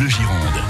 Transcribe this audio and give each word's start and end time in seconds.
Bleu 0.00 0.08
Gironde. 0.08 0.62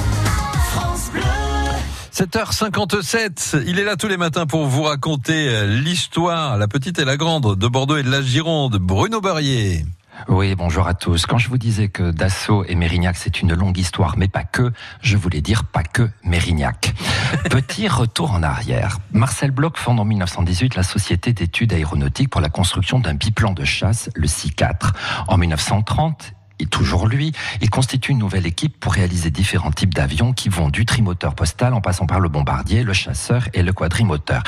7h57, 2.13 3.63
il 3.65 3.79
est 3.79 3.85
là 3.85 3.95
tous 3.95 4.09
les 4.09 4.17
matins 4.17 4.45
pour 4.45 4.67
vous 4.67 4.83
raconter 4.83 5.49
euh, 5.51 5.67
l'histoire, 5.69 6.59
la 6.59 6.67
petite 6.67 6.99
et 6.99 7.05
la 7.05 7.17
grande 7.17 7.57
de 7.57 7.69
Bordeaux 7.69 7.97
et 7.97 8.03
de 8.03 8.11
la 8.11 8.23
Gironde. 8.23 8.79
Bruno 8.79 9.21
Barrier. 9.21 9.87
Oui, 10.27 10.57
bonjour 10.57 10.89
à 10.89 10.95
tous. 10.95 11.27
Quand 11.27 11.39
je 11.39 11.49
vous 11.49 11.59
disais 11.59 11.87
que 11.87 12.11
Dassault 12.11 12.65
et 12.65 12.75
Mérignac, 12.75 13.17
c'est 13.17 13.41
une 13.41 13.55
longue 13.55 13.79
histoire, 13.79 14.17
mais 14.19 14.27
pas 14.27 14.43
que, 14.43 14.73
je 15.01 15.17
voulais 15.17 15.43
dire 15.43 15.63
pas 15.63 15.85
que 15.85 16.11
Mérignac. 16.25 16.93
Petit 17.51 17.87
retour 17.87 18.33
en 18.33 18.43
arrière. 18.43 18.99
Marcel 19.13 19.53
Bloch 19.53 19.77
fonde 19.77 20.01
en 20.01 20.05
1918 20.05 20.75
la 20.75 20.83
Société 20.83 21.33
d'études 21.33 21.73
aéronautiques 21.73 22.31
pour 22.31 22.41
la 22.41 22.49
construction 22.49 22.99
d'un 22.99 23.15
biplan 23.15 23.53
de 23.53 23.65
chasse, 23.65 24.11
le 24.17 24.27
C4. 24.27 24.91
En 25.29 25.39
1930, 25.39 26.35
et 26.61 26.67
toujours 26.67 27.07
lui, 27.07 27.33
il 27.61 27.71
constitue 27.71 28.13
une 28.13 28.19
nouvelle 28.19 28.47
équipe 28.47 28.79
pour 28.79 28.93
réaliser 28.93 29.31
différents 29.31 29.71
types 29.71 29.95
d'avions 29.95 30.33
qui 30.33 30.49
vont 30.49 30.69
du 30.69 30.85
trimoteur 30.85 31.35
postal 31.35 31.75
en 31.75 31.81
passant 31.81 32.07
par 32.07 32.21
le 32.21 32.29
bombardier, 32.29 32.85
le 32.85 32.93
chasseur 32.93 33.49
et 33.55 33.63
le 33.63 33.73
quadrimoteur. 33.73 34.43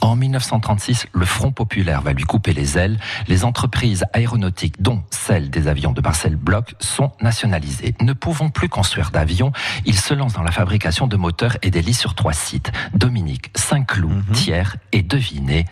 En 0.00 0.16
1936, 0.16 1.06
le 1.12 1.24
Front 1.24 1.50
populaire 1.50 2.02
va 2.02 2.12
lui 2.12 2.24
couper 2.24 2.52
les 2.52 2.78
ailes. 2.78 2.98
Les 3.28 3.44
entreprises 3.44 4.04
aéronautiques, 4.12 4.80
dont 4.80 5.02
celle 5.10 5.50
des 5.50 5.68
avions 5.68 5.92
de 5.92 6.00
Marcel 6.00 6.36
Bloch, 6.36 6.74
sont 6.78 7.12
nationalisées. 7.20 7.94
Ne 8.00 8.12
pouvant 8.12 8.48
plus 8.48 8.68
construire 8.68 9.10
d'avions, 9.10 9.52
il 9.84 9.98
se 9.98 10.14
lance 10.14 10.34
dans 10.34 10.42
la 10.42 10.52
fabrication 10.52 11.06
de 11.06 11.16
moteurs 11.16 11.56
et 11.62 11.70
d'hélices 11.70 12.00
sur 12.00 12.14
trois 12.14 12.32
sites. 12.32 12.70
Dominique, 12.94 13.50
Saint-Cloud, 13.56 14.24
mhm. 14.28 14.34
Thiers 14.34 14.76
et 14.92 15.02
devinez, 15.02 15.66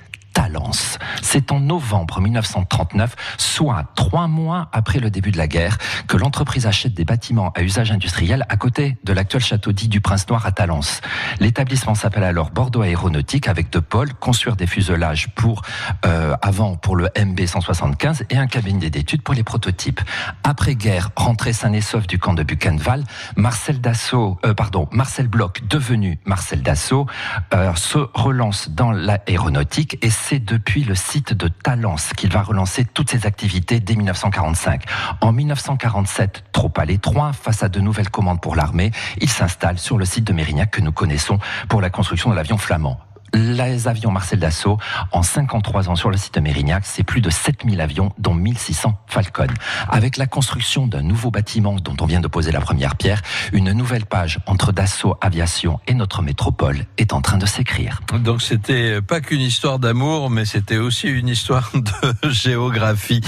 C'est 1.23 1.53
en 1.53 1.61
novembre 1.61 2.21
1939, 2.21 3.17
soit 3.39 3.85
trois 3.95 4.27
mois 4.27 4.69
après 4.73 4.99
le 4.99 5.11
début 5.11 5.31
de 5.31 5.39
la 5.39 5.47
guerre, 5.47 5.79
que 6.07 6.17
l'entreprise 6.17 6.67
achète 6.67 6.95
des 6.95 7.05
bâtiments 7.05 7.53
à 7.55 7.63
usage 7.63 7.91
industriel 7.91 8.45
à 8.49 8.57
côté 8.57 8.97
de 9.05 9.13
l'actuel 9.13 9.43
château 9.43 9.73
dit 9.73 9.89
du 9.89 10.01
Prince-Noir 10.01 10.47
à 10.47 10.53
Talence. 10.53 11.01
L'établissement 11.41 11.95
s'appelle 11.95 12.25
alors 12.25 12.51
Bordeaux 12.51 12.83
Aéronautique 12.83 13.49
avec 13.49 13.71
deux 13.71 13.81
pôles, 13.81 14.15
construire 14.15 14.57
des 14.57 14.67
fuselages 14.67 15.29
pour 15.35 15.63
euh, 16.05 16.35
avant 16.43 16.77
pour 16.77 16.97
le 16.97 17.09
MB 17.19 17.47
175 17.47 18.25
et 18.31 18.37
un 18.37 18.47
cabinet 18.47 18.91
d'études 18.91 19.23
pour 19.23 19.35
les 19.35 19.45
prototypes. 19.45 20.01
Après 20.43 20.75
guerre, 20.75 21.11
rentrée 21.17 21.53
sain 21.53 21.73
et 21.73 21.81
du 22.09 22.19
camp 22.19 22.35
de 22.35 22.43
Buchenwald, 22.43 23.05
Marcel 23.37 23.81
Dassault, 23.81 24.39
euh, 24.45 24.55
pardon, 24.55 24.89
Marcel 24.93 25.29
Bloch 25.29 25.63
devenu 25.69 26.19
Marcel 26.25 26.63
Dassault 26.63 27.07
euh, 27.53 27.75
se 27.75 27.99
relance 28.15 28.71
dans 28.71 28.91
l'aéronautique 28.91 29.99
et 30.03 30.11
c'est 30.11 30.44
depuis 30.45 30.85
le 30.85 30.95
site 30.95 31.33
de 31.33 31.49
Talence 31.49 32.13
qu'il 32.13 32.31
va 32.31 32.43
relancer 32.43 32.85
toutes 32.85 33.11
ses 33.11 33.27
activités 33.27 33.81
dès 33.81 33.97
1945. 33.97 34.85
En 35.21 35.33
1947, 35.33 36.45
trop 36.53 36.73
à 36.77 36.85
l'étroit, 36.85 37.33
face 37.33 37.63
à 37.63 37.69
de 37.69 37.81
nouvelles 37.81 38.11
commandes 38.11 38.41
pour 38.41 38.57
l'armée, 38.57 38.91
il 39.21 39.31
s'installe 39.31 39.79
sur 39.79 39.99
le 39.99 40.05
site 40.05 40.25
de 40.25 40.33
Mérignac 40.33 40.71
que 40.71 40.81
nous 40.81 40.93
connaissons 40.93 41.39
pour 41.69 41.81
la 41.81 41.91
construction 41.91 42.31
de 42.31 42.37
l'avion 42.37 42.59
flamand 42.59 43.01
les 43.35 43.89
avions 43.89 44.11
Marcel 44.11 44.39
Dassault, 44.39 44.79
en 45.13 45.23
53 45.23 45.89
ans 45.89 45.97
sur 45.97 46.11
le 46.11 46.17
site 46.17 46.35
de 46.35 46.41
Mérignac, 46.41 46.85
c'est 46.87 47.03
plus 47.03 47.21
de 47.21 47.31
7000 47.31 47.81
avions, 47.81 48.13
dont 48.19 48.35
1600 48.35 48.95
Falcon. 49.07 49.49
Avec 49.89 50.17
la 50.17 50.27
construction 50.27 50.87
d'un 50.87 51.03
nouveau 51.03 51.31
bâtiment 51.31 51.75
dont 51.77 51.97
on 52.01 52.07
vient 52.07 52.21
de 52.21 52.29
poser 52.29 52.53
la 52.53 52.61
première 52.61 52.97
pierre, 52.97 53.23
une 53.53 53.73
nouvelle 53.73 54.07
page 54.07 54.39
entre 54.47 54.73
Dassault 54.73 55.17
Aviation 55.21 55.81
et 55.87 55.95
notre 55.95 56.23
métropole 56.23 56.87
est 56.99 57.13
en 57.13 57.21
train 57.21 57.39
de 57.39 57.47
s'écrire. 57.47 58.01
Donc 58.21 58.43
c'était 58.43 59.03
pas 59.03 59.21
qu'une 59.21 59.41
histoire 59.41 59.79
d'amour, 59.79 60.31
mais 60.31 60.45
c'était 60.45 60.79
aussi 60.79 61.09
une 61.09 61.29
histoire 61.29 61.71
de 62.23 62.31
géographie. 62.31 63.21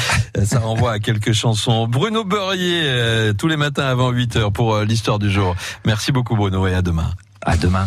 Ça 0.45 0.61
renvoie 0.61 0.93
à 0.93 0.99
quelques 0.99 1.33
chansons. 1.33 1.89
Bruno 1.89 2.25
Beurrier, 2.25 2.83
euh, 2.85 3.33
tous 3.33 3.49
les 3.49 3.57
matins 3.57 3.87
avant 3.87 4.11
8 4.11 4.37
heures 4.37 4.53
pour 4.53 4.75
euh, 4.75 4.85
l'histoire 4.85 5.19
du 5.19 5.31
jour. 5.31 5.57
Merci 5.85 6.13
beaucoup 6.13 6.37
Bruno 6.37 6.67
et 6.67 6.75
à 6.75 6.83
demain. 6.83 7.11
À 7.43 7.57
demain. 7.57 7.75